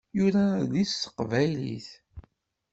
Yura 0.17 0.43
adlis 0.61 0.91
s 0.97 1.01
teqbaylit. 1.03 1.87